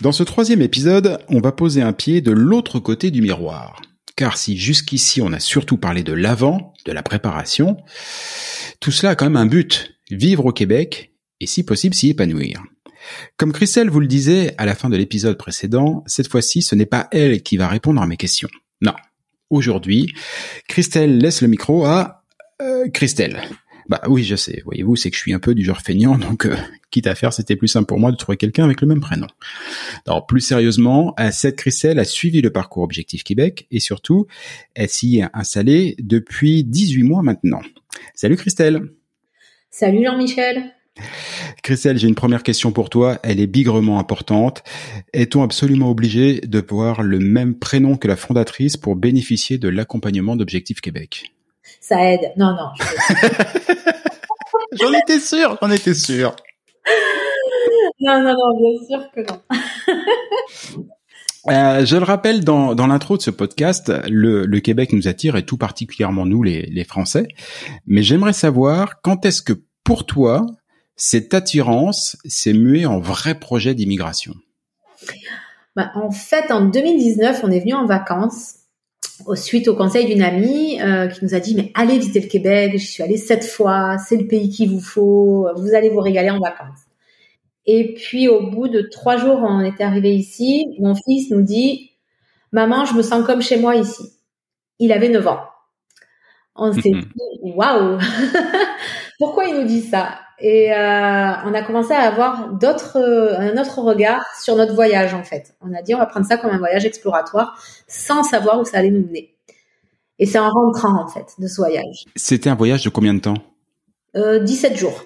[0.00, 3.82] Dans ce troisième épisode, on va poser un pied de l'autre côté du miroir.
[4.14, 7.76] Car si jusqu'ici on a surtout parlé de l'avant, de la préparation,
[8.78, 12.62] tout cela a quand même un but, vivre au Québec et si possible s'y épanouir.
[13.36, 16.86] Comme Christelle vous le disait à la fin de l'épisode précédent, cette fois-ci ce n'est
[16.86, 18.48] pas elle qui va répondre à mes questions.
[18.80, 18.94] Non.
[19.50, 20.14] Aujourd'hui,
[20.68, 22.24] Christelle laisse le micro à
[22.62, 23.40] euh, Christelle.
[23.88, 24.62] Bah oui, je sais.
[24.64, 26.56] Voyez-vous, c'est que je suis un peu du genre feignant, donc euh,
[26.90, 29.26] quitte à faire, c'était plus simple pour moi de trouver quelqu'un avec le même prénom.
[30.06, 34.26] Alors plus sérieusement, cette Christelle a suivi le parcours Objectif Québec et surtout,
[34.74, 37.60] elle s'y est installée depuis 18 mois maintenant.
[38.14, 38.82] Salut Christelle.
[39.70, 40.72] Salut Jean-Michel.
[41.62, 43.18] Christelle, j'ai une première question pour toi.
[43.22, 44.62] Elle est bigrement importante.
[45.12, 50.34] Est-on absolument obligé de voir le même prénom que la fondatrice pour bénéficier de l'accompagnement
[50.34, 51.32] d'Objectif Québec?
[51.80, 52.32] Ça aide.
[52.36, 52.70] Non, non.
[54.80, 56.34] j'en étais sûr, j'en étais sûr.
[58.00, 59.42] Non, non, non, bien sûr que non.
[61.48, 65.36] Euh, je le rappelle dans, dans l'intro de ce podcast, le, le, Québec nous attire
[65.36, 67.28] et tout particulièrement nous les, les Français.
[67.86, 70.44] Mais j'aimerais savoir quand est-ce que pour toi
[70.98, 74.34] cette attirance s'est muée en vrai projet d'immigration?
[75.76, 78.56] Bah, En fait, en 2019, on est venu en vacances
[79.34, 82.72] suite au conseil d'une amie euh, qui nous a dit mais allez visiter le Québec,
[82.76, 86.30] j'y suis allée sept fois, c'est le pays qu'il vous faut, vous allez vous régaler
[86.30, 86.80] en vacances.
[87.66, 91.90] Et puis au bout de trois jours, on était arrivé ici, mon fils nous dit
[92.52, 94.12] maman, je me sens comme chez moi ici.
[94.78, 95.40] Il avait 9 ans.
[96.54, 97.08] On s'est dit
[97.42, 97.98] waouh,
[99.18, 100.18] pourquoi il nous dit ça?
[100.40, 105.12] Et euh, on a commencé à avoir d'autres, euh, un autre regard sur notre voyage
[105.14, 105.56] en fait.
[105.60, 108.78] On a dit on va prendre ça comme un voyage exploratoire sans savoir où ça
[108.78, 109.34] allait nous mener.
[110.20, 112.04] Et c'est en rentrant en fait de ce voyage.
[112.14, 113.38] C'était un voyage de combien de temps?
[114.16, 115.04] Euh, 17 jours.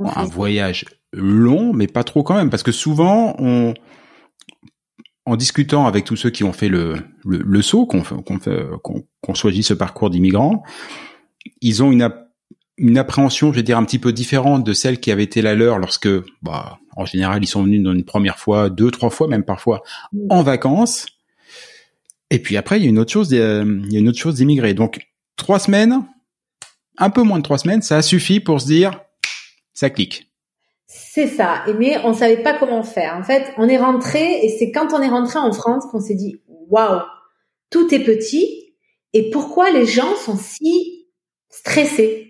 [0.00, 3.74] un voyage long, mais pas trop quand même, parce que souvent on,
[5.24, 9.34] en discutant avec tous ceux qui ont fait le, le, le saut, qu'on qu'on qu'on
[9.34, 10.64] choisit ce parcours d'immigrants,
[11.60, 12.02] ils ont une
[12.80, 15.54] une appréhension, je vais dire, un petit peu différente de celle qui avait été la
[15.54, 16.08] leur lorsque,
[16.42, 19.82] bah, en général, ils sont venus dans une première fois, deux, trois fois, même parfois,
[20.12, 20.26] mm.
[20.30, 21.06] en vacances.
[22.30, 24.18] Et puis après, il y a une autre chose, euh, il y a une autre
[24.18, 24.72] chose d'immigrer.
[24.72, 26.06] Donc, trois semaines,
[26.96, 28.98] un peu moins de trois semaines, ça a suffi pour se dire,
[29.74, 30.30] ça clique.
[30.86, 31.64] C'est ça.
[31.78, 33.14] Mais on savait pas comment faire.
[33.14, 36.14] En fait, on est rentré, et c'est quand on est rentré en France qu'on s'est
[36.14, 37.02] dit, waouh,
[37.68, 38.74] tout est petit,
[39.12, 41.08] et pourquoi les gens sont si
[41.50, 42.29] stressés?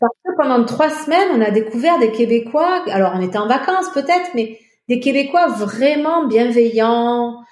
[0.00, 3.90] Parce que pendant trois semaines, on a découvert des Québécois, alors on était en vacances
[3.92, 7.44] peut-être, mais des Québécois vraiment bienveillants,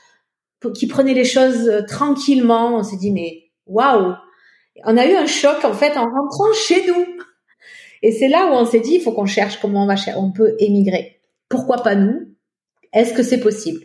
[0.75, 2.77] qui prenaient les choses euh, tranquillement.
[2.77, 4.15] On s'est dit, mais waouh
[4.85, 7.07] On a eu un choc en fait en rentrant chez nous.
[8.03, 10.33] Et c'est là où on s'est dit, il faut qu'on cherche comment on va on
[10.33, 11.21] peut émigrer.
[11.49, 12.35] Pourquoi pas nous?
[12.93, 13.81] Est-ce que c'est possible?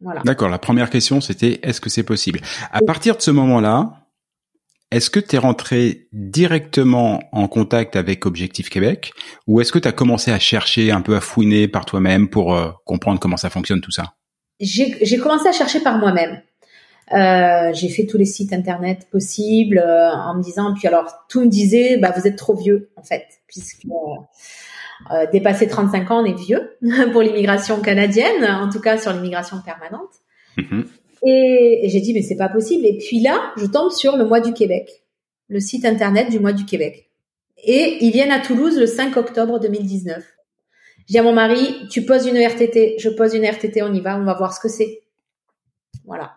[0.00, 0.22] Voilà.
[0.24, 0.48] D'accord.
[0.48, 2.40] La première question, c'était est-ce que c'est possible?
[2.70, 4.05] À partir de ce moment-là,
[4.90, 9.12] est-ce que tu es rentré directement en contact avec Objectif Québec
[9.46, 12.54] ou est-ce que tu as commencé à chercher un peu à fouiner par toi-même pour
[12.54, 14.14] euh, comprendre comment ça fonctionne tout ça?
[14.60, 16.40] J'ai commencé à chercher par moi-même.
[17.12, 21.40] Euh, j'ai fait tous les sites internet possibles euh, en me disant puis alors tout
[21.40, 23.86] me disait bah vous êtes trop vieux en fait puisque
[25.12, 26.76] euh, dépasser 35 ans on est vieux
[27.12, 30.10] pour l'immigration canadienne en tout cas sur l'immigration permanente.
[30.58, 30.84] Mm-hmm.
[31.26, 32.86] Et, j'ai dit mais c'est pas possible.
[32.86, 35.04] Et puis là, je tombe sur le mois du Québec,
[35.48, 37.10] le site internet du mois du Québec.
[37.64, 40.24] Et ils viennent à Toulouse le 5 octobre 2019.
[40.98, 44.00] Je dis à mon mari, tu poses une RTT, je pose une RTT, on y
[44.00, 45.02] va, on va voir ce que c'est.
[46.04, 46.34] Voilà.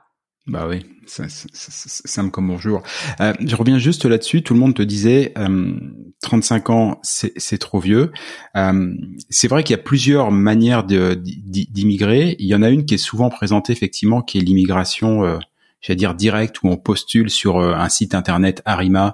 [0.49, 2.81] Bah oui, c'est simple comme bonjour.
[3.19, 4.41] Euh, je reviens juste là-dessus.
[4.41, 5.79] Tout le monde te disait euh,
[6.23, 8.11] 35 ans, c'est trop vieux.
[8.57, 8.93] Euh,
[9.29, 12.35] c'est vrai qu'il y a plusieurs manières d'immigrer.
[12.39, 15.37] Il y en a une qui est souvent présentée effectivement, qui est l'immigration, euh,
[15.81, 19.13] j'allais dire directe, où on postule sur euh, un site internet Arima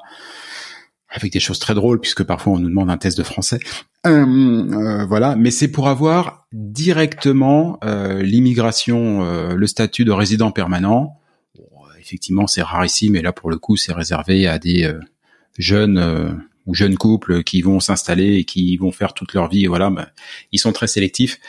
[1.09, 3.59] avec des choses très drôles puisque parfois on nous demande un test de français.
[4.05, 11.19] Euh, euh voilà, mais c'est pour avoir directement euh, l'immigration, le statut de résident permanent.
[12.05, 14.93] Effectivement, c'est rarissime, mais là pour le coup, c'est réservé à des
[15.57, 19.65] jeunes ou jeunes couples qui vont s'installer et qui vont faire toute leur vie.
[19.65, 20.09] Et voilà, bah,
[20.51, 21.39] ils sont très sélectifs.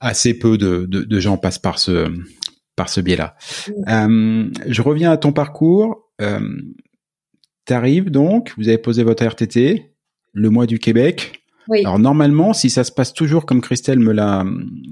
[0.00, 2.12] Assez peu de, de, de gens passent par ce
[2.76, 3.36] par ce biais-là.
[3.88, 6.10] Euh, je reviens à ton parcours.
[6.20, 6.40] Euh,
[7.70, 9.92] T'arrives donc, vous avez posé votre RTT,
[10.32, 11.39] le mois du Québec.
[11.70, 11.80] Oui.
[11.84, 14.44] Alors normalement, si ça se passe toujours comme Christelle me l'a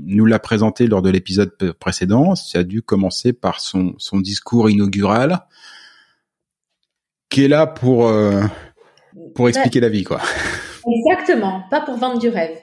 [0.06, 4.70] nous l'a présenté lors de l'épisode précédent, ça a dû commencer par son son discours
[4.70, 5.40] inaugural,
[7.30, 8.44] qui est là pour euh,
[9.34, 10.20] pour expliquer la vie, quoi.
[10.86, 12.56] Exactement, pas pour vendre du rêve.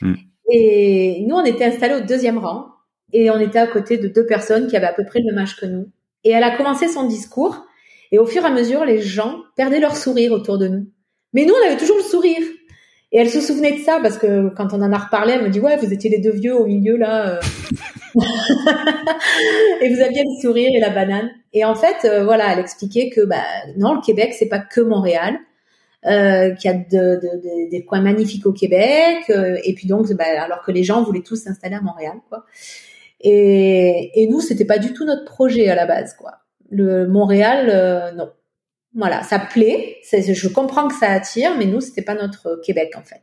[0.00, 0.14] Hmm.
[0.50, 2.66] Et nous, on était installés au deuxième rang
[3.12, 5.38] et on était à côté de deux personnes qui avaient à peu près le même
[5.38, 5.88] âge que nous.
[6.24, 7.64] Et elle a commencé son discours
[8.10, 10.86] et au fur et à mesure, les gens perdaient leur sourire autour de nous.
[11.32, 12.42] Mais nous, on avait toujours le sourire.
[13.12, 15.50] Et elle se souvenait de ça parce que quand on en a reparlé, elle me
[15.50, 17.40] dit ouais, vous étiez les deux vieux au milieu là, euh.
[19.82, 21.30] et vous aviez le sourire et la banane.
[21.52, 23.44] Et en fait, euh, voilà, elle expliquait que bah
[23.76, 25.38] non, le Québec c'est pas que Montréal,
[26.06, 30.12] euh, qu'il y a de, de, des coins magnifiques au Québec, euh, et puis donc
[30.14, 32.44] bah, alors que les gens voulaient tous s'installer à Montréal, quoi.
[33.20, 36.38] Et, et nous, c'était pas du tout notre projet à la base, quoi.
[36.70, 38.30] Le Montréal, euh, non.
[38.94, 39.98] Voilà, ça plaît.
[40.12, 43.22] Je comprends que ça attire, mais nous, c'était pas notre Québec en fait.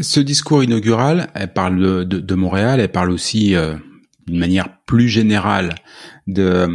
[0.00, 3.74] Ce discours inaugural, elle parle de, de, Montréal, elle parle aussi euh,
[4.26, 5.74] d'une manière plus générale
[6.26, 6.68] de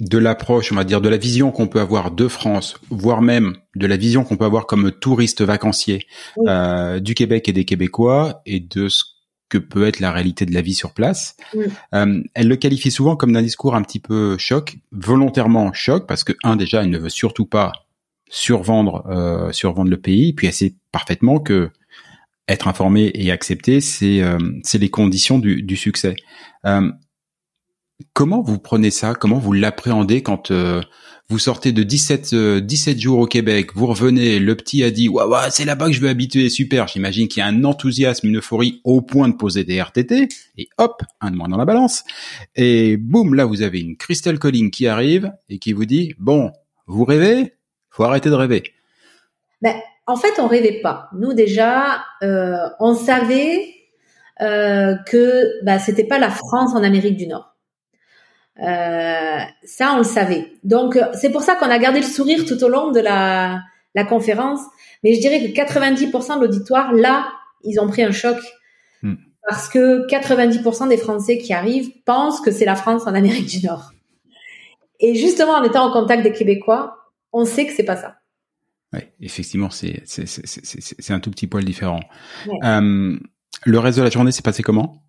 [0.00, 3.56] de l'approche, on va dire, de la vision qu'on peut avoir de France, voire même
[3.76, 6.06] de la vision qu'on peut avoir comme touriste vacancier
[6.48, 9.04] euh, du Québec et des Québécois, et de ce
[9.50, 11.36] que peut être la réalité de la vie sur place.
[11.92, 16.24] Euh, elle le qualifie souvent comme d'un discours un petit peu choc, volontairement choc, parce
[16.24, 17.72] que un déjà, elle ne veut surtout pas
[18.30, 21.70] survendre euh, survendre le pays, puis elle sait parfaitement que
[22.48, 26.14] être informé et accepté, c'est euh, c'est les conditions du, du succès.
[28.12, 29.14] Comment vous prenez ça?
[29.14, 30.80] Comment vous l'appréhendez quand euh,
[31.28, 35.08] vous sortez de 17 17 euh, jours au Québec, vous revenez, le petit a dit
[35.08, 36.88] waouh, c'est là-bas que je veux habiter, super.
[36.88, 40.68] J'imagine qu'il y a un enthousiasme, une euphorie au point de poser des RTT et
[40.78, 42.04] hop, un de moins dans la balance.
[42.56, 46.52] Et boum, là vous avez une Crystal Colling qui arrive et qui vous dit bon,
[46.86, 47.54] vous rêvez,
[47.90, 48.62] faut arrêter de rêver.
[49.62, 49.74] Ben,
[50.06, 51.08] en fait, on rêvait pas.
[51.16, 53.74] Nous déjà, euh, on savait
[54.40, 57.49] euh, que bah, c'était pas la France en Amérique du Nord.
[58.60, 60.52] Euh, ça, on le savait.
[60.64, 63.60] Donc, euh, c'est pour ça qu'on a gardé le sourire tout au long de la,
[63.94, 64.60] la conférence.
[65.02, 67.26] Mais je dirais que 90% de l'auditoire, là,
[67.64, 68.36] ils ont pris un choc.
[69.02, 69.14] Hmm.
[69.48, 73.66] Parce que 90% des Français qui arrivent pensent que c'est la France en Amérique du
[73.66, 73.92] Nord.
[75.00, 76.96] Et justement, en étant en contact des Québécois,
[77.32, 78.16] on sait que c'est pas ça.
[78.92, 80.02] Oui, effectivement, c'est
[81.10, 82.00] un tout petit poil différent.
[82.64, 83.16] Euh,
[83.64, 85.02] le reste de la journée s'est passé comment?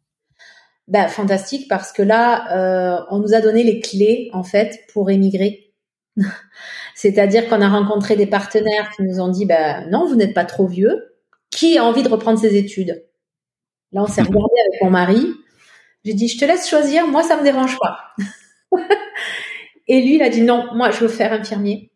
[0.92, 5.10] Ben, fantastique parce que là, euh, on nous a donné les clés en fait pour
[5.10, 5.74] émigrer.
[6.96, 10.44] C'est-à-dire qu'on a rencontré des partenaires qui nous ont dit, ben non, vous n'êtes pas
[10.44, 11.16] trop vieux.
[11.50, 13.06] Qui a envie de reprendre ses études?
[13.94, 15.34] Là, on s'est regardé avec mon mari.
[16.04, 17.08] J'ai dit, je te laisse choisir.
[17.08, 18.00] Moi, ça me dérange pas.
[19.88, 21.90] Et lui, il a dit non, moi, je veux faire infirmier.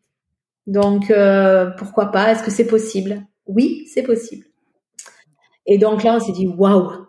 [0.67, 2.31] Donc, euh, pourquoi pas?
[2.31, 3.25] Est-ce que c'est possible?
[3.45, 4.45] Oui, c'est possible.
[5.65, 7.05] Et donc là, on s'est dit, waouh,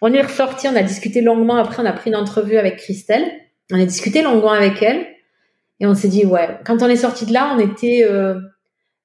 [0.00, 1.56] on est ressorti, on a discuté longuement.
[1.56, 3.24] Après, on a pris une entrevue avec Christelle.
[3.72, 5.06] On a discuté longuement avec elle.
[5.80, 8.40] Et on s'est dit, ouais, quand on est sorti de là, on était euh,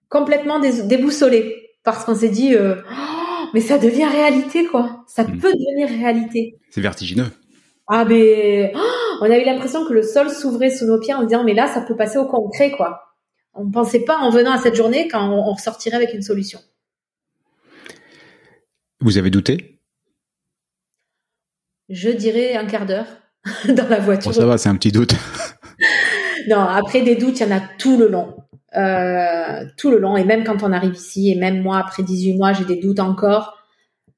[0.10, 1.70] complètement déboussolés.
[1.84, 5.04] Parce qu'on s'est dit, euh, oh, mais ça devient réalité, quoi.
[5.08, 5.40] Ça mm.
[5.40, 6.60] peut devenir réalité.
[6.70, 7.28] C'est vertigineux.
[7.88, 11.22] Ah, mais oh, on a eu l'impression que le sol s'ouvrait sous nos pieds en
[11.22, 13.02] se disant, mais là, ça peut passer au concret, quoi.
[13.54, 16.60] On ne pensait pas en venant à cette journée quand on ressortirait avec une solution.
[19.00, 19.73] Vous avez douté?
[21.94, 23.06] Je dirais un quart d'heure
[23.70, 24.34] dans la voiture.
[24.34, 25.14] ça va, c'est un petit doute.
[26.48, 28.36] non, après des doutes, il y en a tout le long.
[28.76, 30.18] Euh, tout le long.
[30.18, 33.00] Et même quand on arrive ici, et même moi, après 18 mois, j'ai des doutes
[33.00, 33.58] encore.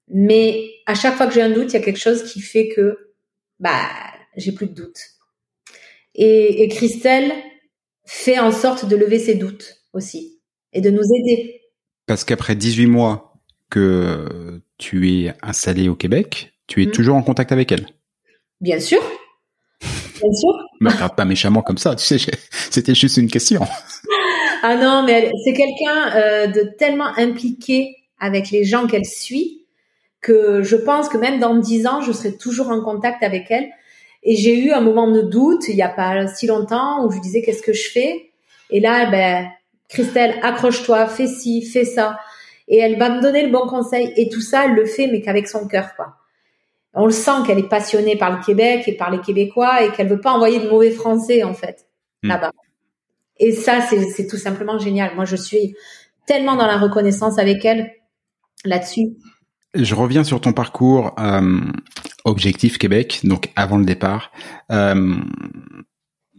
[0.08, 2.70] Mais à chaque fois que j'ai un doute, il y a quelque chose qui fait
[2.70, 3.14] que
[3.60, 3.90] bah
[4.38, 5.02] j'ai plus de doutes.
[6.14, 7.34] Et, et Christelle
[8.06, 10.40] fait en sorte de lever ses doutes aussi
[10.72, 11.62] et de nous aider.
[12.06, 13.34] Parce qu'après 18 mois
[13.70, 16.92] que tu es installé au Québec, tu es mmh.
[16.92, 17.86] toujours en contact avec elle?
[18.62, 19.02] Bien sûr.
[19.82, 20.54] Bien sûr.
[20.80, 22.18] Me regarde pas méchamment comme ça, tu sais,
[22.70, 23.62] c'était juste une question.
[24.64, 29.66] ah non, mais c'est quelqu'un euh, de tellement impliqué avec les gens qu'elle suit
[30.22, 33.70] que je pense que même dans dix ans, je serai toujours en contact avec elle.
[34.24, 37.20] Et j'ai eu un moment de doute il y a pas si longtemps où je
[37.20, 38.32] disais qu'est-ce que je fais?
[38.72, 39.48] Et là, ben,
[39.88, 42.18] Christelle, accroche-toi, fais ci, fais ça.
[42.68, 44.12] Et elle va me donner le bon conseil.
[44.18, 46.16] Et tout ça, elle le fait, mais qu'avec son cœur, quoi.
[46.96, 50.08] On le sent qu'elle est passionnée par le Québec et par les Québécois et qu'elle
[50.08, 51.88] veut pas envoyer de mauvais Français, en fait,
[52.24, 52.30] hmm.
[52.30, 52.52] là-bas.
[53.38, 55.14] Et ça, c'est tout simplement génial.
[55.16, 55.76] Moi, je suis
[56.26, 57.92] tellement dans la reconnaissance avec elle
[58.64, 59.18] là-dessus.
[59.76, 61.60] Je reviens sur ton parcours euh,
[62.24, 64.32] Objectif Québec, donc avant le départ.
[64.72, 65.16] Euh,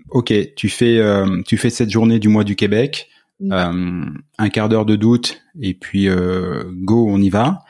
[0.09, 3.11] ok, tu fais euh, tu fais cette journée du mois du Québec,
[3.51, 7.61] un quart d'heure de doute et puis go, on y va.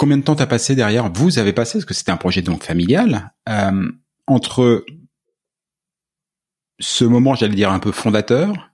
[0.00, 1.12] Combien de temps t'as passé derrière?
[1.12, 3.34] Vous avez passé parce que c'était un projet donc familial
[4.26, 4.86] entre
[6.78, 8.70] ce moment, j'allais dire un peu fondateur,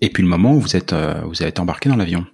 [0.00, 2.26] et puis le moment où vous êtes vous avez embarqué dans l'avion.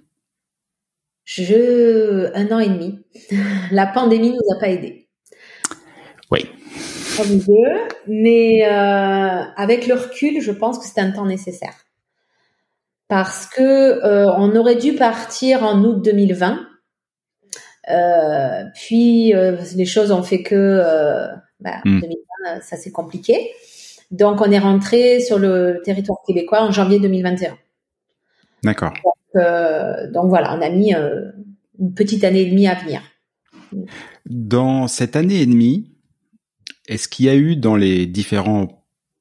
[1.25, 3.05] Je, un an et demi.
[3.71, 5.07] La pandémie nous a pas aidés.
[6.31, 6.49] Oui.
[8.07, 11.75] mais euh, avec le recul, je pense que c'est un temps nécessaire
[13.07, 16.70] parce que euh, on aurait dû partir en août 2020.
[17.91, 19.33] Euh, puis
[19.75, 20.81] les choses ont fait que
[21.59, 22.61] bah, 2020, hmm.
[22.61, 23.51] ça s'est compliqué.
[24.11, 27.57] Donc on est rentré sur le territoire québécois en janvier 2021.
[28.63, 28.93] D'accord.
[29.35, 31.31] Euh, donc voilà, on a mis euh,
[31.79, 33.01] une petite année et demie à venir.
[34.25, 35.91] Dans cette année et demie,
[36.87, 38.67] est-ce qu'il y a eu dans les différents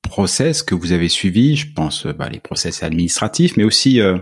[0.03, 4.19] process que vous avez suivis, je pense bah, les process administratifs, mais aussi euh,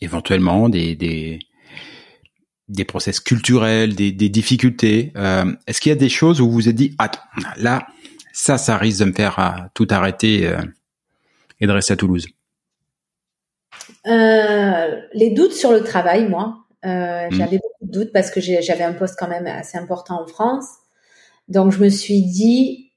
[0.00, 1.38] éventuellement des, des,
[2.68, 5.12] des process culturels, des, des difficultés.
[5.16, 7.10] Euh, Est-ce qu'il y a des choses où vous vous êtes dit, ah,
[7.56, 7.86] là,
[8.32, 10.52] ça, ça risque de me faire tout arrêter
[11.60, 12.26] et de rester à Toulouse?
[14.06, 16.66] Euh, les doutes sur le travail, moi.
[16.84, 17.34] Euh, hmm.
[17.34, 20.66] J'avais beaucoup de doutes parce que j'avais un poste quand même assez important en France.
[21.48, 22.92] Donc je me suis dit,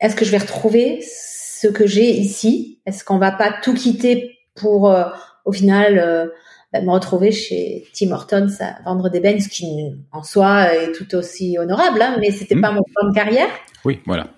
[0.00, 2.80] est-ce que je vais retrouver ce que j'ai ici?
[2.86, 5.04] Est-ce qu'on va pas tout quitter pour euh,
[5.44, 6.26] au final euh,
[6.72, 10.92] bah, me retrouver chez Tim Hortons à vendre des beignes, ce qui en soi est
[10.92, 12.60] tout aussi honorable, hein, mais c'était hmm.
[12.60, 13.48] pas mon plan de carrière.
[13.84, 14.28] Oui, voilà.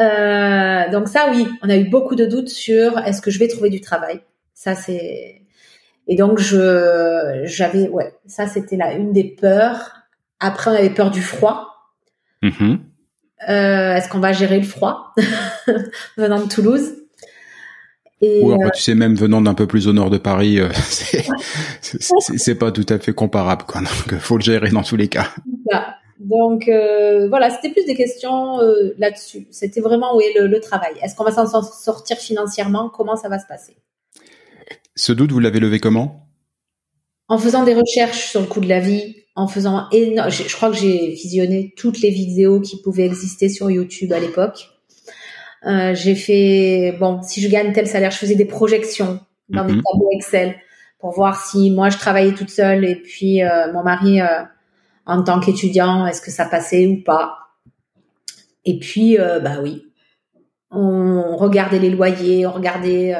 [0.00, 3.48] Euh, donc ça, oui, on a eu beaucoup de doutes sur est-ce que je vais
[3.48, 4.20] trouver du travail.
[4.54, 5.42] Ça, c'est
[6.08, 9.92] et donc je j'avais ouais, ça c'était là une des peurs.
[10.40, 11.68] Après on avait peur du froid.
[12.42, 12.78] Mm-hmm.
[13.48, 15.14] Euh, Est-ce qu'on va gérer le froid
[16.16, 16.94] venant de Toulouse?
[18.22, 20.68] Et euh, tu sais même venant d'un peu plus au nord de Paris, euh,
[21.82, 23.80] c'est pas tout à fait comparable quoi.
[23.80, 25.28] Donc faut le gérer dans tous les cas.
[26.22, 29.48] Donc euh, voilà, c'était plus des questions euh, là-dessus.
[29.50, 30.92] C'était vraiment où est le, le travail.
[31.02, 32.90] Est-ce qu'on va s'en sortir financièrement?
[32.90, 33.76] Comment ça va se passer?
[34.94, 36.28] Ce doute, vous l'avez levé comment?
[37.28, 40.30] En faisant des recherches sur le coût de la vie, en faisant énorme.
[40.30, 44.68] Je, crois que j'ai visionné toutes les vidéos qui pouvaient exister sur YouTube à l'époque.
[45.66, 49.74] Euh, j'ai fait bon, si je gagne tel salaire, je faisais des projections dans des
[49.74, 49.82] mhm.
[49.82, 50.56] tableaux Excel
[50.98, 54.42] pour voir si moi je travaillais toute seule et puis euh, mon mari euh,
[55.06, 57.38] en tant qu'étudiant, est-ce que ça passait ou pas?
[58.64, 59.84] Et puis bah oui,
[60.70, 63.16] on regardait les loyers, on regardait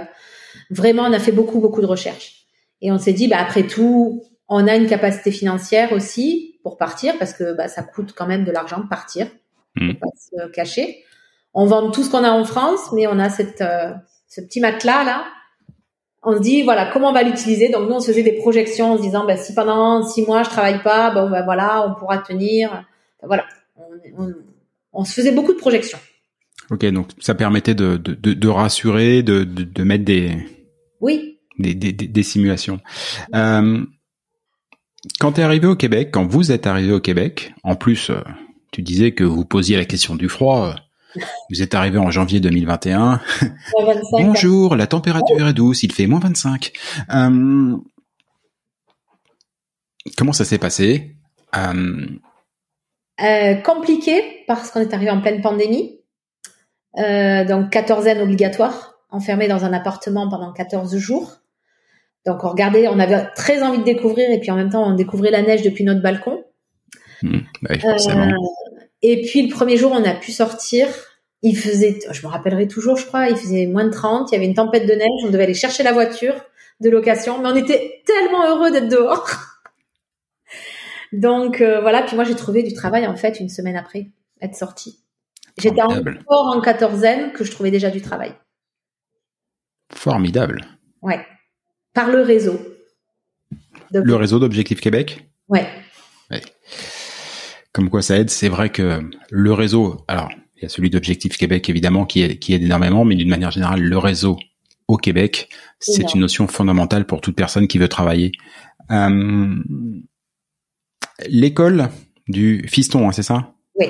[0.72, 2.46] Vraiment, on a fait beaucoup, beaucoup de recherches.
[2.80, 7.18] Et on s'est dit, bah, après tout, on a une capacité financière aussi pour partir
[7.18, 9.26] parce que bah, ça coûte quand même de l'argent de partir.
[9.78, 9.94] On mmh.
[9.94, 11.04] pas se cacher.
[11.54, 13.92] On vend tout ce qu'on a en France, mais on a cette, euh,
[14.28, 15.25] ce petit matelas là.
[16.23, 17.68] On se dit voilà comment on va l'utiliser?
[17.68, 20.42] Donc nous on se faisait des projections en se disant bah, si pendant six mois
[20.44, 22.85] je travaille pas, bon bah, voilà on pourra tenir.
[23.23, 23.44] voilà,
[24.16, 24.32] on,
[24.92, 25.99] on se faisait beaucoup de projections.
[26.71, 30.30] Ok, donc ça permettait de, de, de, de rassurer, de, de, mettre des,
[31.00, 31.38] oui.
[31.59, 32.80] Des, des, des simulations.
[33.35, 33.85] Euh,
[35.18, 38.21] quand tu es arrivé au Québec, quand vous êtes arrivé au Québec, en plus, euh,
[38.71, 40.76] tu disais que vous posiez la question du froid.
[41.16, 43.21] Euh, vous êtes arrivé en janvier 2021.
[44.12, 46.73] Bonjour, la température est douce, il fait moins 25.
[47.14, 47.76] Euh,
[50.16, 51.16] comment ça s'est passé?
[51.57, 56.00] Euh, Compliqué parce qu'on est arrivé en pleine pandémie.
[56.97, 61.37] donc quatorzaine obligatoire enfermé dans un appartement pendant 14 jours.
[62.26, 64.95] Donc on regardait, on avait très envie de découvrir et puis en même temps on
[64.95, 66.42] découvrait la neige depuis notre balcon.
[67.23, 68.33] Mmh, bah euh,
[69.02, 70.88] et puis le premier jour, on a pu sortir.
[71.42, 74.30] Il faisait, je me rappellerai toujours, je crois, il faisait moins de 30.
[74.30, 75.25] Il y avait une tempête de neige.
[75.25, 76.35] On devait aller chercher la voiture
[76.80, 79.28] de location, mais on était tellement heureux d'être dehors.
[81.12, 82.02] Donc euh, voilà.
[82.02, 85.00] Puis moi, j'ai trouvé du travail en fait une semaine après être sortie.
[85.59, 88.35] J'étais encore en quatorzaine que je trouvais déjà du travail.
[89.92, 90.64] Formidable.
[91.02, 91.26] Ouais.
[91.92, 92.59] Par le réseau.
[93.92, 95.28] Le réseau d'Objectif Québec?
[95.49, 95.68] Ouais.
[96.30, 96.40] ouais.
[97.73, 98.31] Comme quoi ça aide.
[98.31, 99.00] C'est vrai que
[99.31, 100.05] le réseau.
[100.09, 103.29] Alors, il y a celui d'Objectif Québec évidemment qui aide, qui aide énormément, mais d'une
[103.29, 104.38] manière générale, le réseau
[104.88, 105.49] au Québec,
[105.79, 108.33] c'est une notion fondamentale pour toute personne qui veut travailler.
[108.91, 109.55] Euh,
[111.29, 111.88] l'école
[112.29, 113.55] du fiston, hein, c'est ça?
[113.76, 113.87] Oui.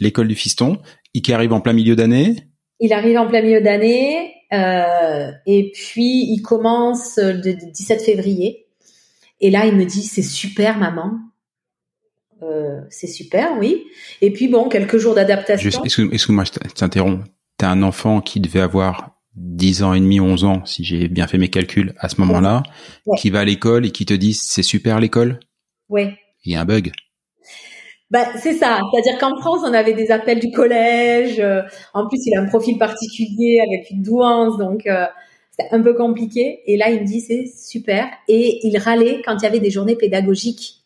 [0.00, 0.78] L'école du fiston,
[1.14, 2.36] il qui arrive en plein milieu d'année?
[2.80, 8.66] Il arrive en plein milieu d'année euh, et puis il commence le 17 février.
[9.40, 11.18] Et là, il me dit c'est super, maman.
[12.42, 13.84] Euh, c'est super, oui.
[14.20, 15.82] Et puis bon, quelques jours d'adaptation.
[15.84, 17.24] Excuse-moi, je t'interromps.
[17.58, 21.26] T'as un enfant qui devait avoir 10 ans et demi, 11 ans, si j'ai bien
[21.26, 22.62] fait mes calculs à ce moment-là,
[23.18, 25.40] qui va à l'école et qui te dit c'est super l'école.
[25.88, 26.14] Ouais.
[26.44, 26.92] Il y a un bug.
[28.10, 28.80] Bah, c'est ça.
[28.92, 31.40] C'est-à-dire qu'en France, on avait des appels du collège.
[31.40, 31.62] Euh,
[31.94, 35.06] en plus, il a un profil particulier avec une douance, donc euh,
[35.50, 36.60] c'était un peu compliqué.
[36.66, 38.08] Et là, il me dit c'est super.
[38.28, 40.81] Et il râlait quand il y avait des journées pédagogiques.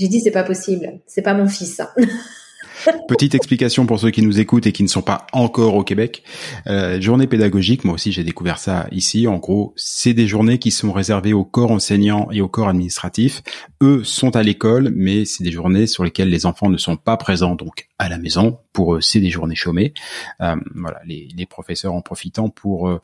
[0.00, 1.00] J'ai dit c'est pas possible.
[1.06, 1.82] C'est pas mon fils.
[3.06, 6.22] Petite explication pour ceux qui nous écoutent et qui ne sont pas encore au Québec.
[6.66, 9.26] Euh, journée pédagogique, moi aussi j'ai découvert ça ici.
[9.26, 13.42] En gros, c'est des journées qui sont réservées au corps enseignant et au corps administratif.
[13.82, 17.18] Eux sont à l'école, mais c'est des journées sur lesquelles les enfants ne sont pas
[17.18, 18.58] présents, donc à la maison.
[18.72, 19.92] Pour eux, c'est des journées chômées.
[20.40, 23.02] Euh, voilà, les, les, professeurs en profitant pour euh,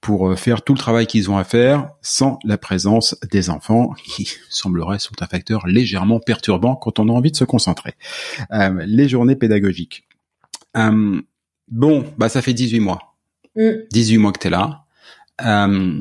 [0.00, 3.94] pour euh, faire tout le travail qu'ils ont à faire sans la présence des enfants
[4.04, 7.94] qui semblerait sont un facteur légèrement perturbant quand on a envie de se concentrer.
[8.52, 10.06] Euh, les journées pédagogiques.
[10.76, 11.20] Euh,
[11.68, 13.16] bon, bah ça fait 18 mois.
[13.56, 14.20] 18 mm.
[14.20, 14.84] mois que tu es là.
[15.44, 15.94] Euh,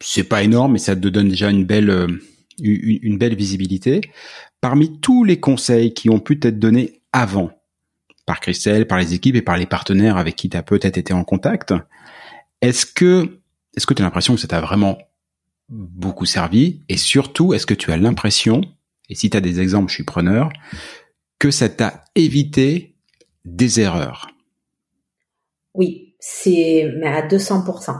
[0.00, 2.06] c'est pas énorme, mais ça te donne déjà une belle, euh,
[2.60, 4.00] une, une belle visibilité.
[4.60, 7.50] Parmi tous les conseils qui ont pu t'être donnés avant,
[8.26, 11.12] par Christelle, par les équipes et par les partenaires avec qui tu as peut-être été
[11.12, 11.74] en contact,
[12.60, 13.40] est-ce que
[13.76, 14.98] est-ce que tu as l'impression que ça t'a vraiment
[15.68, 16.82] beaucoup servi?
[16.88, 18.62] Et surtout est-ce que tu as l'impression
[19.10, 20.50] et si tu as des exemples, je suis preneur,
[21.38, 22.94] que ça t'a évité
[23.44, 24.28] des erreurs?
[25.74, 27.96] Oui, c'est mais à 200%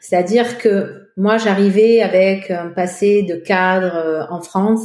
[0.00, 4.82] C'est-à-dire que moi j'arrivais avec un passé de cadre euh, en France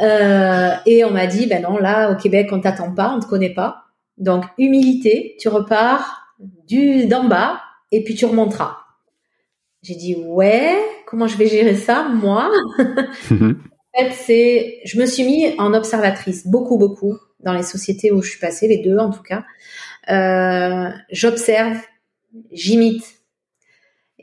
[0.00, 3.26] euh, et on m'a dit ben non là au Québec on t'attend pas, on te
[3.26, 3.84] connaît pas.
[4.18, 7.60] Donc humilité, tu repars du d'en bas
[7.92, 8.78] et puis tu remonteras.
[9.82, 12.50] J'ai dit ouais, comment je vais gérer ça moi?
[13.30, 13.62] Mhm.
[13.98, 18.20] En fait, c'est, je me suis mis en observatrice beaucoup beaucoup dans les sociétés où
[18.20, 19.44] je suis passée, les deux en tout cas.
[20.10, 21.78] Euh, j'observe,
[22.52, 23.04] j'imite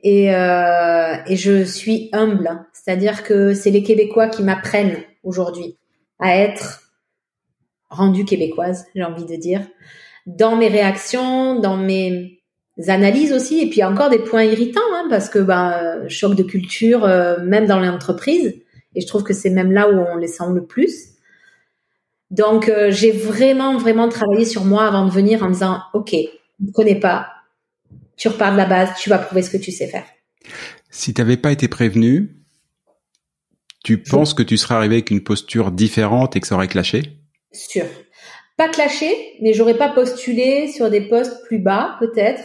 [0.04, 2.66] et, euh, et je suis humble.
[2.74, 5.78] C'est-à-dire que c'est les Québécois qui m'apprennent aujourd'hui
[6.20, 6.84] à être
[7.90, 9.62] rendue québécoise, j'ai envie de dire,
[10.26, 12.43] dans mes réactions, dans mes
[12.88, 17.04] analyses aussi, et puis encore des points irritants, hein, parce que bah, choc de culture,
[17.04, 18.56] euh, même dans l'entreprise,
[18.96, 21.10] et je trouve que c'est même là où on les sent le plus.
[22.32, 26.72] Donc euh, j'ai vraiment, vraiment travaillé sur moi avant de venir en disant, OK, ne
[26.72, 27.28] connais pas,
[28.18, 30.06] tu repars de la base, tu vas prouver ce que tu sais faire.
[30.90, 32.38] Si tu n'avais pas été prévenu,
[33.84, 37.04] tu penses que tu serais arrivé avec une posture différente et que ça aurait clashé?
[37.52, 37.86] Sûr.
[38.58, 42.44] Pas clashé, mais j'aurais pas postulé sur des postes plus bas, peut-être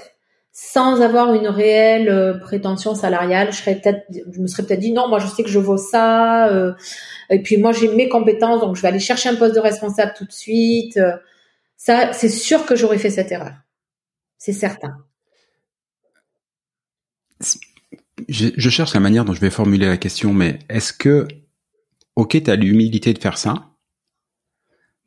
[0.61, 4.91] sans avoir une réelle euh, prétention salariale, je serais peut-être, je me serais peut-être dit
[4.91, 6.73] non, moi je sais que je vaux ça, euh,
[7.31, 10.15] et puis moi j'ai mes compétences, donc je vais aller chercher un poste de responsable
[10.19, 10.97] tout de suite.
[10.97, 11.17] Euh.
[11.77, 13.53] ça, c'est sûr que j'aurais fait cette erreur,
[14.37, 14.97] c'est certain.
[18.29, 21.29] Je, je, cherche la manière dont je vais formuler la question, mais est-ce que,
[22.17, 23.55] ok, tu as l'humilité de faire ça,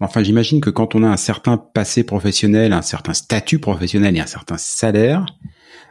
[0.01, 4.19] Enfin, j'imagine que quand on a un certain passé professionnel, un certain statut professionnel et
[4.19, 5.25] un certain salaire,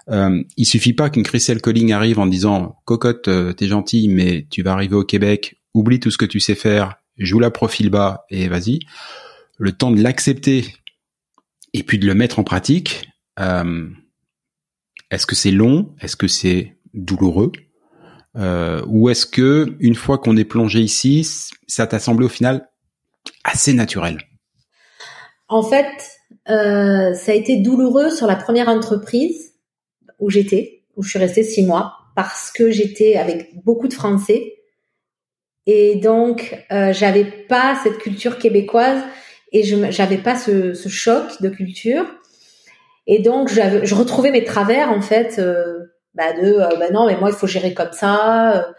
[0.08, 4.46] euh, il suffit pas qu'une Christelle Colling arrive en disant cocotte, euh, t'es gentil, mais
[4.50, 7.90] tu vas arriver au Québec, oublie tout ce que tu sais faire, joue la profil
[7.90, 8.80] bas et vas-y.
[9.58, 10.64] Le temps de l'accepter
[11.72, 13.08] et puis de le mettre en pratique.
[13.38, 13.88] Euh,
[15.10, 15.94] est-ce que c'est long?
[16.00, 17.52] Est-ce que c'est douloureux?
[18.36, 21.24] Euh, Ou est-ce que une fois qu'on est plongé ici,
[21.66, 22.69] ça t'a semblé au final
[23.44, 24.18] assez naturel
[25.48, 25.86] En fait,
[26.48, 29.54] euh, ça a été douloureux sur la première entreprise
[30.18, 34.54] où j'étais, où je suis restée six mois, parce que j'étais avec beaucoup de Français
[35.66, 39.00] Et donc, euh, j'avais pas cette culture québécoise
[39.52, 42.04] et je j'avais pas ce, choc de culture.
[43.06, 45.78] Et donc, je retrouvais mes travers en fait, euh,
[46.14, 48.72] bah de, bah non, mais moi il faut gérer comme ça.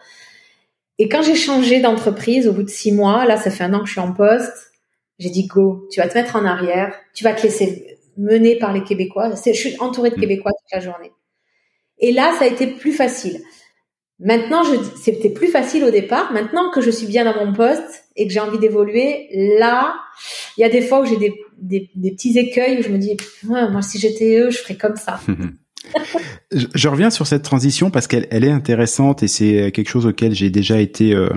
[0.97, 3.79] Et quand j'ai changé d'entreprise au bout de six mois, là, ça fait un an
[3.79, 4.71] que je suis en poste,
[5.19, 8.73] j'ai dit go, tu vas te mettre en arrière, tu vas te laisser mener par
[8.73, 9.31] les Québécois.
[9.45, 10.19] Je suis entourée de mmh.
[10.19, 11.11] Québécois toute la journée.
[11.99, 13.39] Et là, ça a été plus facile.
[14.19, 14.61] Maintenant,
[15.01, 16.31] c'était plus facile au départ.
[16.31, 19.95] Maintenant que je suis bien dans mon poste et que j'ai envie d'évoluer, là,
[20.57, 22.99] il y a des fois où j'ai des, des, des, petits écueils où je me
[22.99, 25.19] dis, moi, si j'étais eux, je ferais comme ça.
[26.51, 30.33] je, reviens sur cette transition parce qu'elle elle est intéressante et c'est quelque chose auquel
[30.33, 31.29] j'ai déjà été, euh,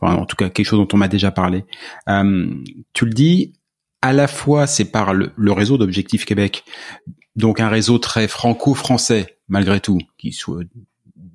[0.00, 1.64] en tout cas quelque chose dont on m'a déjà parlé.
[2.08, 2.54] Euh,
[2.92, 3.52] tu le dis,
[4.02, 6.64] à la fois c'est par le, le réseau d'Objectif Québec,
[7.36, 10.62] donc un réseau très franco-français malgré tout, qui soit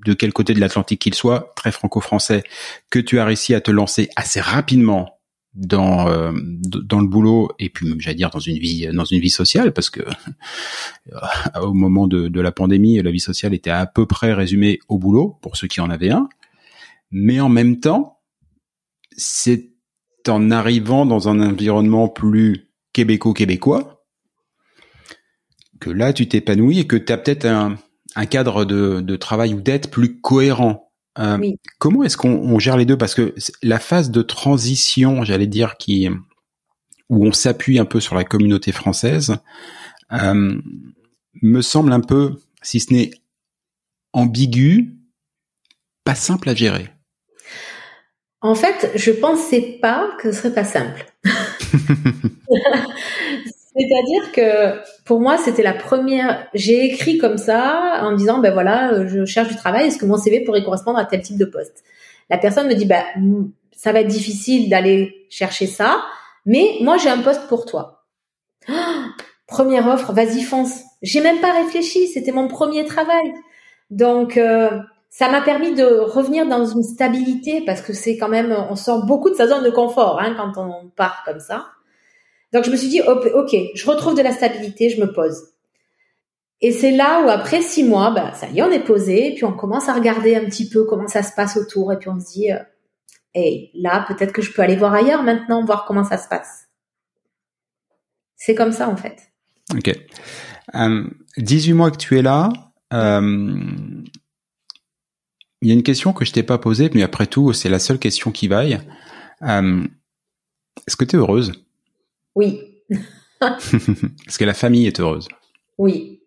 [0.06, 2.44] de quel côté de l'Atlantique qu'il soit, très franco-français,
[2.90, 5.20] que tu as réussi à te lancer assez rapidement
[5.56, 9.20] dans euh, dans le boulot et puis même j'allais dire dans une vie dans une
[9.20, 13.70] vie sociale parce que euh, au moment de, de la pandémie la vie sociale était
[13.70, 16.28] à peu près résumée au boulot pour ceux qui en avaient un
[17.12, 18.20] mais en même temps
[19.16, 19.70] c'est
[20.28, 24.04] en arrivant dans un environnement plus québéco-québécois
[25.80, 27.78] que là tu t'épanouis et que tu as peut-être un
[28.16, 30.92] un cadre de, de travail ou d'aide plus cohérent.
[31.20, 32.98] Euh, comment est-ce qu'on gère les deux?
[32.98, 36.10] Parce que la phase de transition, j'allais dire, qui
[37.10, 39.38] où on s'appuie un peu sur la communauté française,
[40.12, 40.60] euh,
[41.42, 43.12] me semble un peu, si ce n'est
[44.14, 44.96] ambigu,
[46.04, 46.90] pas simple à gérer.
[48.42, 51.06] En fait, je pensais pas que ce serait pas simple.
[53.76, 56.48] C'est-à-dire que pour moi, c'était la première.
[56.54, 59.88] J'ai écrit comme ça en disant, ben voilà, je cherche du travail.
[59.88, 61.84] Est-ce que mon CV pourrait correspondre à tel type de poste?
[62.30, 63.04] La personne me dit, ben
[63.76, 66.04] ça va être difficile d'aller chercher ça,
[66.46, 68.06] mais moi j'ai un poste pour toi.
[69.48, 70.82] première offre, vas-y fonce.
[71.02, 72.08] J'ai même pas réfléchi.
[72.08, 73.34] C'était mon premier travail,
[73.90, 74.70] donc euh,
[75.10, 79.06] ça m'a permis de revenir dans une stabilité parce que c'est quand même, on sort
[79.06, 81.68] beaucoup de sa zone de confort hein, quand on part comme ça.
[82.54, 85.54] Donc je me suis dit, ok, je retrouve de la stabilité, je me pose.
[86.62, 89.36] Et c'est là où après six mois, bah, ça y est, on est posé, et
[89.36, 92.10] puis on commence à regarder un petit peu comment ça se passe autour, et puis
[92.10, 92.60] on se dit, euh,
[93.34, 96.70] hey, là, peut-être que je peux aller voir ailleurs maintenant, voir comment ça se passe.
[98.38, 99.34] C'est comme ça en fait.
[99.76, 99.92] Ok.
[101.38, 102.50] 18 euh, mois que tu es là,
[102.94, 103.58] euh,
[105.62, 107.80] il y a une question que je t'ai pas posée, mais après tout, c'est la
[107.80, 108.80] seule question qui vaille.
[109.42, 111.52] Est-ce que tu es heureuse?
[112.36, 112.62] Oui.
[113.42, 115.28] Est-ce que la famille est heureuse
[115.78, 116.22] Oui.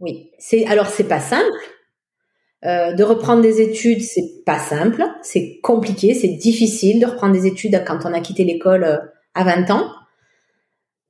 [0.00, 0.30] Oui.
[0.38, 1.58] C'est alors c'est pas simple.
[2.64, 7.48] Euh, de reprendre des études, c'est pas simple, c'est compliqué, c'est difficile de reprendre des
[7.48, 8.98] études quand on a quitté l'école euh,
[9.34, 9.90] à 20 ans.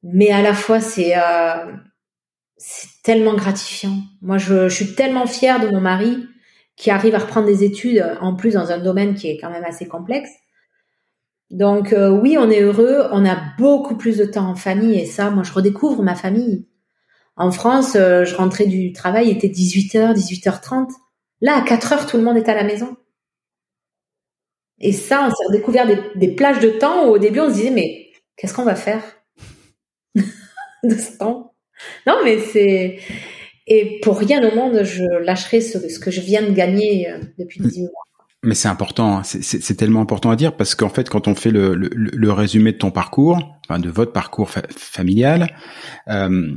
[0.02, 1.72] Mais à la fois, c'est euh,
[3.04, 3.98] tellement gratifiant.
[4.22, 6.26] Moi, je, je, suis tellement fière de mon mari
[6.76, 9.64] qui arrive à reprendre des études en plus dans un domaine qui est quand même
[9.64, 10.30] assez complexe.
[11.52, 15.04] Donc euh, oui, on est heureux, on a beaucoup plus de temps en famille et
[15.04, 16.66] ça, moi je redécouvre ma famille.
[17.36, 20.88] En France, euh, je rentrais du travail, il était 18h, 18h30.
[21.42, 22.96] Là, à 4h, tout le monde est à la maison.
[24.80, 25.86] Et ça, on s'est redécouvert
[26.16, 29.02] des, plages de temps où au début on se disait mais qu'est-ce qu'on va faire
[30.14, 31.54] de ce temps?
[32.06, 32.98] Non, mais c'est
[33.66, 37.18] et pour rien au monde, je lâcherai ce, ce que je viens de gagner euh,
[37.38, 38.11] depuis 18 mois.
[38.44, 39.22] Mais c'est important, hein.
[39.22, 42.72] c'est tellement important à dire parce qu'en fait, quand on fait le, le, le, résumé
[42.72, 45.54] de ton parcours, enfin de votre parcours familial,
[46.08, 46.52] euh,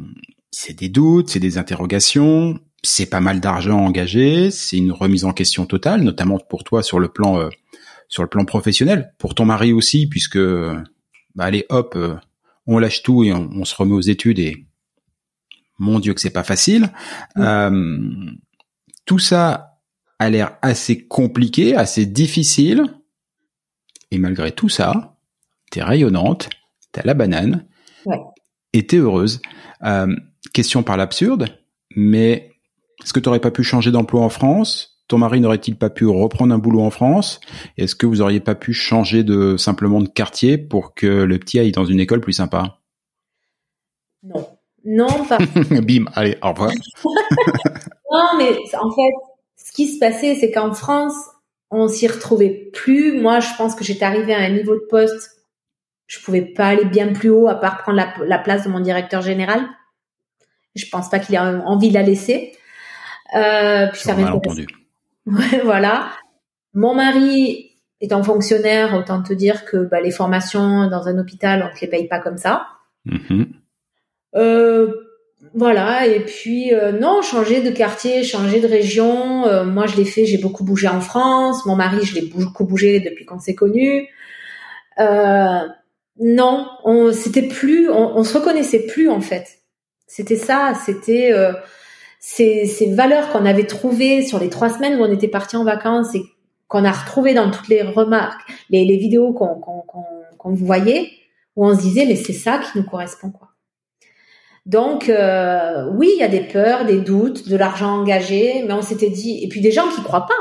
[0.49, 5.31] c'est des doutes, c'est des interrogations, c'est pas mal d'argent engagé, c'est une remise en
[5.31, 7.49] question totale, notamment pour toi sur le plan euh,
[8.07, 12.15] sur le plan professionnel, pour ton mari aussi, puisque bah allez hop, euh,
[12.65, 14.65] on lâche tout et on, se remet aux études et
[15.77, 16.91] mon Dieu que c'est pas facile.
[17.37, 17.99] Euh,
[19.05, 19.74] tout ça
[20.19, 22.83] a l'air assez compliqué, assez difficile.
[24.11, 25.17] Et malgré tout ça,
[25.71, 26.49] t'es rayonnante,
[26.91, 27.65] t'as la banane,
[28.05, 28.19] ouais.
[28.73, 29.41] et t'es heureuse.
[29.83, 30.15] Euh,
[30.53, 31.47] question par l'absurde,
[31.95, 32.51] mais
[33.03, 35.01] est-ce que t'aurais pas pu changer d'emploi en France?
[35.07, 37.39] Ton mari n'aurait-il pas pu reprendre un boulot en France?
[37.77, 41.59] Est-ce que vous auriez pas pu changer de simplement de quartier pour que le petit
[41.59, 42.79] aille dans une école plus sympa?
[44.23, 44.47] Non.
[44.85, 45.37] Non, pas.
[45.81, 46.71] Bim, allez, au revoir.
[48.11, 49.13] non, mais en fait,
[49.75, 51.15] qui se passait, c'est qu'en France,
[51.69, 53.19] on s'y retrouvait plus.
[53.19, 55.35] Moi, je pense que j'étais arrivée à un niveau de poste,
[56.07, 59.21] je pouvais pas aller bien plus haut à part prendre la, place de mon directeur
[59.21, 59.67] général.
[60.75, 62.53] Je pense pas qu'il ait envie de la laisser.
[63.35, 64.67] Euh, puis ça entendu.
[65.63, 66.11] voilà.
[66.73, 71.73] Mon mari étant fonctionnaire, autant te dire que bah, les formations dans un hôpital, on
[71.73, 72.67] ne les paye pas comme ça.
[73.05, 73.53] Mhm.
[74.35, 74.93] Euh,
[75.53, 79.45] voilà, et puis euh, non, changer de quartier, changer de région.
[79.47, 81.65] euh, moi, je l'ai fait, j'ai beaucoup bougé en France.
[81.65, 84.07] Mon mari, je l'ai beaucoup bougé depuis qu'on s'est connus.
[84.99, 85.59] Euh,
[86.19, 89.59] non, on c'était plus, on, on se reconnaissait plus en fait.
[90.07, 91.53] C'était ça, c'était euh,
[92.19, 96.15] ces, valeurs qu'on avait trouvées sur les trois semaines où on était parti en vacances
[96.15, 96.23] et
[96.67, 100.05] qu'on a retrouvées dans toutes les remarques, les, les vidéos qu'on qu'on qu'on
[100.37, 101.11] qu'on voyait,
[101.55, 103.44] où on se disait mais c'est ça qui nous correspond quoi.
[104.65, 108.81] Donc euh, oui, il y a des peurs, des doutes, de l'argent engagé, mais on
[108.81, 110.33] s'était dit et puis des gens qui croient pas,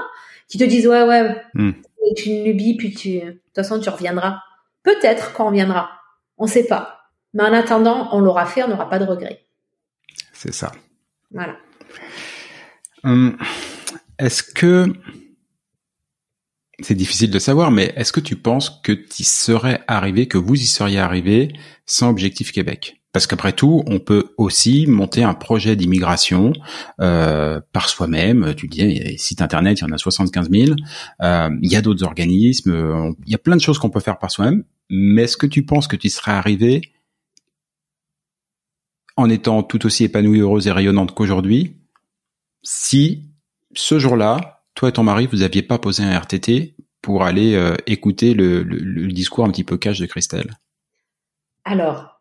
[0.48, 1.72] qui te disent ouais ouais, Hmm.
[2.16, 4.40] c'est une lubie puis tu de toute façon tu reviendras.
[4.82, 5.90] Peut-être qu'on reviendra,
[6.38, 7.10] on sait pas.
[7.34, 9.44] Mais en attendant, on l'aura fait, on n'aura pas de regrets.
[10.32, 10.72] C'est ça.
[11.30, 11.56] Voilà.
[13.02, 13.36] Hum,
[14.18, 14.86] Est-ce que
[16.80, 20.54] c'est difficile de savoir, mais est-ce que tu penses que tu serais arrivé, que vous
[20.54, 21.52] y seriez arrivé
[21.86, 23.00] sans Objectif Québec?
[23.14, 26.52] Parce qu'après tout, on peut aussi monter un projet d'immigration
[27.00, 28.54] euh, par soi-même.
[28.56, 30.72] Tu dis, il y a sites internet, il y en a 75 000.
[31.22, 33.14] Euh, il y a d'autres organismes.
[33.24, 34.64] Il y a plein de choses qu'on peut faire par soi-même.
[34.90, 36.92] Mais est-ce que tu penses que tu serais arrivé
[39.16, 41.76] en étant tout aussi épanouie, heureuse et rayonnante qu'aujourd'hui
[42.66, 43.30] si
[43.74, 47.76] ce jour-là, toi et ton mari, vous aviez pas posé un RTT pour aller euh,
[47.86, 50.54] écouter le, le- le discours un petit peu cash de Christelle?
[51.64, 52.13] Alors,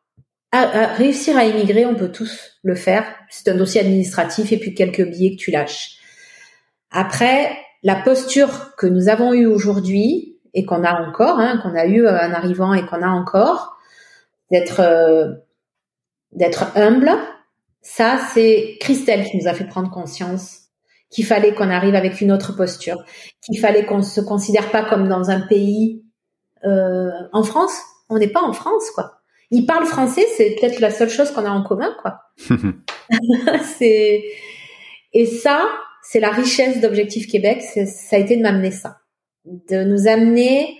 [0.54, 3.06] réussir à immigrer, on peut tous le faire.
[3.30, 5.98] C'est un dossier administratif et puis quelques billets que tu lâches.
[6.92, 11.86] Après, la posture que nous avons eue aujourd'hui et qu'on a encore, hein, qu'on a
[11.86, 13.78] eu en arrivant et qu'on a encore,
[14.52, 15.32] d'être euh,
[16.32, 17.12] d'être humble,
[17.82, 20.63] ça c'est Christelle qui nous a fait prendre conscience
[21.13, 23.04] qu'il fallait qu'on arrive avec une autre posture,
[23.42, 26.04] qu'il fallait qu'on se considère pas comme dans un pays
[26.66, 27.80] euh, en France.
[28.10, 29.22] On n'est pas en France, quoi.
[29.56, 32.20] Ils parlent français, c'est peut-être la seule chose qu'on a en commun, quoi.
[33.78, 34.24] c'est
[35.13, 35.70] et ça,
[36.02, 37.62] c'est la richesse d'Objectif Québec.
[37.62, 38.98] c'est- Ça a été de m'amener ça,
[39.46, 40.78] de nous amener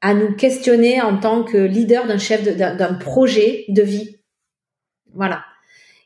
[0.00, 4.18] à nous questionner en tant que leader d'un chef de- d'un projet de vie,
[5.14, 5.44] voilà,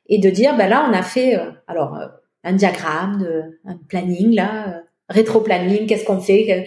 [0.09, 2.07] et de dire, ben là, on a fait euh, alors euh,
[2.45, 6.65] un diagramme, de, un planning là, euh, rétro-planning, qu'est-ce qu'on fait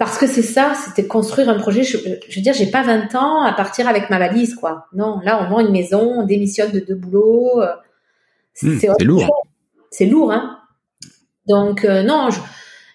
[0.00, 1.84] parce que c'est ça, c'était construire un projet.
[1.84, 1.96] Je,
[2.28, 4.86] je veux dire, j'ai pas 20 ans à partir avec ma valise, quoi.
[4.94, 7.60] Non, là, on vend une maison, on démissionne de deux boulots.
[7.60, 9.46] euh, autre c'est lourd.
[9.92, 10.58] C'est lourd, hein.
[11.48, 12.40] Donc euh, non, je-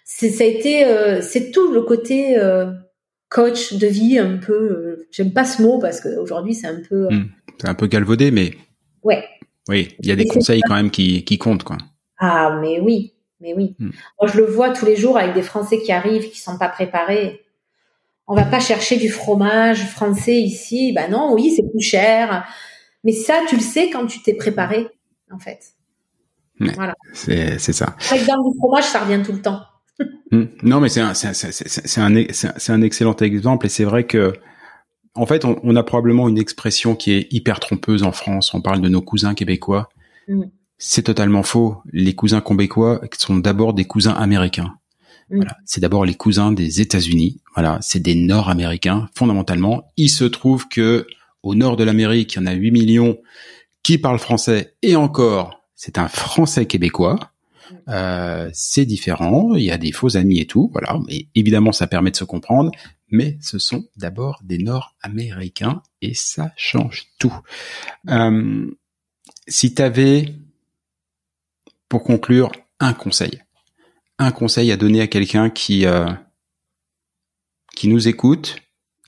[0.03, 2.71] ça a été, euh, c'est tout le côté euh,
[3.29, 5.05] coach de vie un peu.
[5.11, 7.07] J'aime pas ce mot parce qu'aujourd'hui c'est un peu.
[7.09, 7.25] Hmm.
[7.61, 8.51] C'est un peu galvaudé, mais
[9.03, 9.23] Ouais.
[9.69, 11.77] oui, il y a des conseils quand même qui, qui comptent, quoi.
[12.19, 13.13] Ah, mais oui,
[13.45, 13.75] mais oui.
[13.79, 13.91] Hmm.
[14.19, 16.69] Moi, je le vois tous les jours avec des Français qui arrivent, qui sont pas
[16.69, 17.41] préparés.
[18.27, 20.91] On va pas chercher du fromage français ici.
[20.93, 22.45] Bah non, oui, c'est plus cher.
[23.03, 24.87] Mais ça, tu le sais quand tu t'es préparé,
[25.31, 25.59] en fait.
[27.13, 27.95] C'est c'est ça.
[28.11, 29.61] L'exemple du fromage, ça revient tout le temps.
[30.31, 30.45] Hmm.
[30.63, 34.33] Non, mais c'est un, excellent exemple et c'est vrai que,
[35.13, 38.51] en fait, on, on a probablement une expression qui est hyper trompeuse en France.
[38.55, 39.87] On parle de nos cousins québécois.
[40.27, 40.45] Mm.
[40.77, 41.77] C'est totalement faux.
[41.91, 44.75] Les cousins québécois sont d'abord des cousins américains.
[45.29, 45.37] Mm.
[45.37, 45.57] Voilà.
[45.65, 47.41] C'est d'abord les cousins des États-Unis.
[47.55, 47.79] Voilà.
[47.81, 49.91] C'est des Nord-Américains, fondamentalement.
[49.97, 51.07] Il se trouve que,
[51.43, 53.17] au nord de l'Amérique, il y en a 8 millions
[53.83, 57.19] qui parlent français et encore, c'est un français québécois.
[57.87, 60.99] Euh, c'est différent, il y a des faux amis et tout, voilà.
[61.07, 62.71] Mais évidemment, ça permet de se comprendre.
[63.09, 67.37] Mais ce sont d'abord des Nord-Américains et ça change tout.
[68.09, 68.65] Euh,
[69.47, 70.35] si t'avais,
[71.99, 73.41] conclure, un conseil,
[74.19, 76.11] un conseil à donner à quelqu'un qui euh,
[77.75, 78.55] qui nous écoute,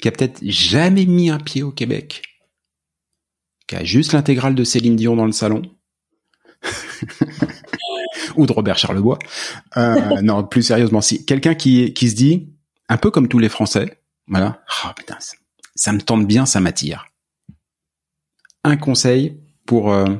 [0.01, 2.21] qui a peut-être jamais mis un pied au Québec,
[3.67, 5.61] qui a juste l'intégrale de Céline Dion dans le salon.
[8.35, 9.19] ou de Robert Charlebois.
[9.77, 12.49] Euh, non, plus sérieusement, si quelqu'un qui qui se dit
[12.89, 15.35] un peu comme tous les Français, voilà, oh, putain, ça,
[15.75, 17.05] ça me tente bien, ça m'attire.
[18.63, 20.15] Un conseil pour euh,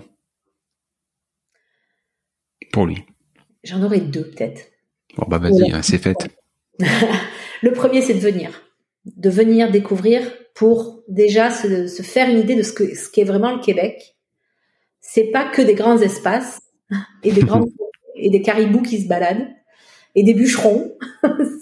[2.78, 3.04] pour lui.
[3.64, 4.62] J'en aurais deux peut-être.
[5.16, 6.16] Bon bah vas-y, euh, c'est fait.
[7.64, 8.52] Le premier, c'est de venir,
[9.04, 10.22] de venir découvrir
[10.54, 14.16] pour déjà se, se faire une idée de ce que ce qu'est vraiment le Québec.
[15.02, 16.62] C'est pas que des grands espaces
[17.24, 17.66] et des grands
[18.16, 19.48] et des caribous qui se baladent
[20.14, 20.96] et des bûcherons.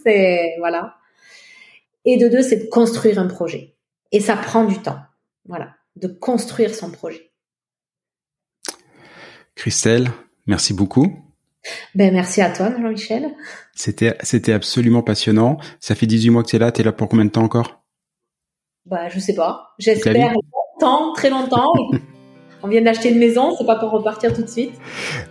[0.04, 0.98] c'est voilà.
[2.04, 3.78] Et de deux, c'est de construire un projet.
[4.12, 5.00] Et ça prend du temps.
[5.46, 7.32] Voilà, de construire son projet.
[9.56, 10.12] Christelle,
[10.48, 11.14] merci beaucoup.
[11.96, 13.32] Ben merci à toi, Jean-Michel.
[13.74, 15.58] C'était c'était absolument passionnant.
[15.80, 16.72] Ça fait 18 mois que tu es là.
[16.72, 17.84] Tu es là pour combien de temps encore?
[18.86, 19.74] Bah je sais pas.
[19.80, 21.74] J'espère longtemps, très longtemps.
[22.64, 24.74] on vient d'acheter une maison, c'est pas pour repartir tout de suite.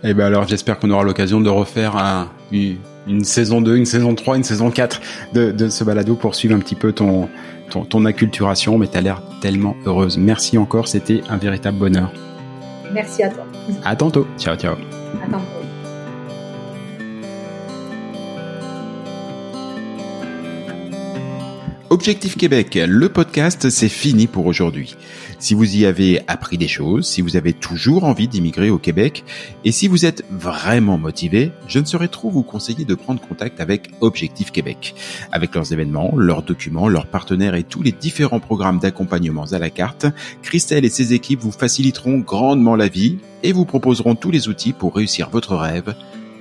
[0.03, 4.15] Eh ben alors j'espère qu'on aura l'occasion de refaire un, une, saison 2, une saison
[4.15, 5.01] 3, une saison 4
[5.33, 7.29] de, de ce balado pour suivre un petit peu ton,
[7.69, 10.17] ton, ton acculturation, mais tu as l'air tellement heureuse.
[10.17, 12.11] Merci encore, c'était un véritable bonheur.
[12.93, 13.45] Merci à toi.
[13.83, 14.25] À tantôt.
[14.37, 14.75] Ciao, ciao.
[15.21, 15.64] À tantôt.
[21.91, 24.95] Objectif Québec, le podcast, c'est fini pour aujourd'hui.
[25.37, 29.23] Si vous y avez appris des choses, si vous avez toujours envie d'immigrer au Québec,
[29.63, 33.59] et si vous êtes vraiment motivé, je ne saurais trop vous conseiller de prendre contact
[33.59, 34.95] avec Objectif Québec.
[35.31, 39.69] Avec leurs événements, leurs documents, leurs partenaires et tous les différents programmes d'accompagnement à la
[39.69, 40.07] carte,
[40.41, 44.73] Christelle et ses équipes vous faciliteront grandement la vie et vous proposeront tous les outils
[44.73, 45.93] pour réussir votre rêve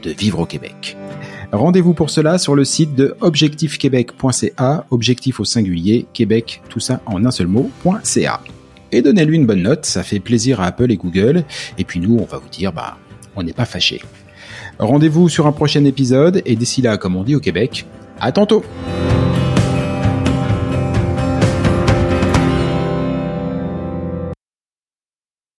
[0.03, 0.97] de vivre au Québec.
[1.55, 7.25] Rendez-vous pour cela sur le site de objectifquebec.ca, objectif au singulier, Québec, tout ça en
[7.25, 8.41] un seul mot.ca.
[8.91, 11.45] Et donnez-lui une bonne note, ça fait plaisir à Apple et Google.
[11.79, 12.97] Et puis nous, on va vous dire, bah,
[13.37, 14.03] on n'est pas fâchés.
[14.81, 17.87] Rendez-vous sur un prochain épisode, et d'ici là, comme on dit au Québec,
[18.21, 18.65] à tantôt!